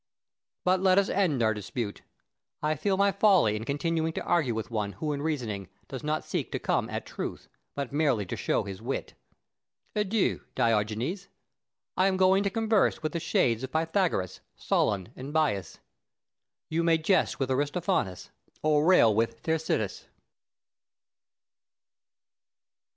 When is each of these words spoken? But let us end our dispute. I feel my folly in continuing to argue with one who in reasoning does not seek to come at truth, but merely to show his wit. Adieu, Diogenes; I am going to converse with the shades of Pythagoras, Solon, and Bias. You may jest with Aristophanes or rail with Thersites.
But 0.63 0.79
let 0.79 0.97
us 0.97 1.09
end 1.09 1.43
our 1.43 1.53
dispute. 1.53 2.01
I 2.63 2.73
feel 2.75 2.97
my 2.97 3.11
folly 3.11 3.55
in 3.55 3.65
continuing 3.65 4.13
to 4.13 4.23
argue 4.23 4.55
with 4.55 4.71
one 4.71 4.93
who 4.93 5.13
in 5.13 5.21
reasoning 5.21 5.69
does 5.89 6.01
not 6.03 6.23
seek 6.23 6.51
to 6.53 6.57
come 6.59 6.89
at 6.89 7.05
truth, 7.05 7.47
but 7.75 7.93
merely 7.93 8.25
to 8.25 8.35
show 8.35 8.63
his 8.63 8.81
wit. 8.81 9.13
Adieu, 9.95 10.41
Diogenes; 10.55 11.27
I 11.95 12.07
am 12.07 12.17
going 12.17 12.41
to 12.41 12.49
converse 12.49 13.03
with 13.03 13.11
the 13.11 13.19
shades 13.19 13.61
of 13.61 13.71
Pythagoras, 13.71 14.39
Solon, 14.55 15.09
and 15.15 15.31
Bias. 15.31 15.77
You 16.67 16.81
may 16.83 16.97
jest 16.97 17.39
with 17.39 17.51
Aristophanes 17.51 18.31
or 18.63 18.83
rail 18.83 19.13
with 19.13 19.41
Thersites. 19.41 20.05